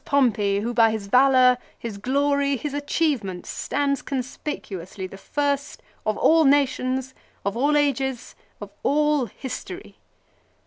[0.03, 6.43] Pompey who by his valour, his glory, his achievements stands conspicuously the first, of all
[6.43, 7.13] nations,
[7.45, 9.97] of all ages, of all history."